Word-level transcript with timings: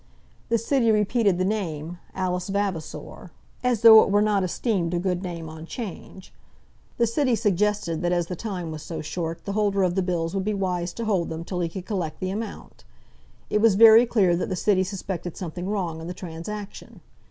The 0.49 0.57
City 0.57 0.89
repeated 0.91 1.37
the 1.37 1.45
name, 1.45 1.99
Alice 2.15 2.47
Vavasor, 2.49 3.29
as 3.63 3.81
though 3.83 4.01
it 4.01 4.09
were 4.09 4.19
not 4.23 4.43
esteemed 4.43 4.95
a 4.95 4.99
good 4.99 5.21
name 5.21 5.47
on 5.47 5.67
Change. 5.67 6.33
The 6.97 7.05
City 7.05 7.35
suggested 7.35 8.01
that 8.01 8.11
as 8.11 8.25
the 8.25 8.35
time 8.35 8.71
was 8.71 8.81
so 8.81 9.01
short, 9.03 9.45
the 9.45 9.51
holder 9.51 9.83
of 9.83 9.93
the 9.93 10.01
bills 10.01 10.33
would 10.33 10.43
be 10.43 10.55
wise 10.55 10.91
to 10.93 11.05
hold 11.05 11.29
them 11.29 11.43
till 11.43 11.59
he 11.59 11.69
could 11.69 11.85
collect 11.85 12.19
the 12.19 12.31
amount. 12.31 12.83
It 13.51 13.61
was 13.61 13.75
very 13.75 14.07
clear 14.07 14.35
that 14.37 14.49
the 14.49 14.55
City 14.55 14.83
suspected 14.83 15.37
something 15.37 15.69
wrong 15.69 16.01
in 16.01 16.07
the 16.07 16.15
transaction. 16.15 17.01